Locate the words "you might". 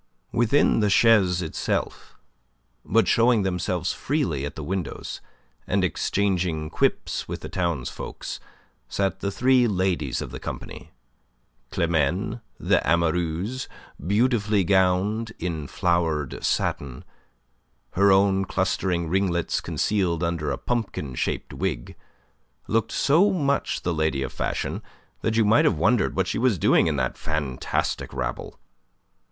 25.37-25.63